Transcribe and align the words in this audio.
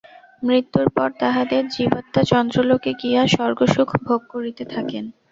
মৃত্যুর 0.43 0.87
পর 0.89 1.09
তাঁহাদের 1.19 1.63
জীবাত্মা 1.67 2.21
চন্দ্রলোকে 2.23 2.91
গিয়া 3.01 3.21
স্বর্গসুখ 3.33 3.89
ভোগ 4.05 4.21
করিতে 4.33 4.63
থাকেন। 4.65 5.03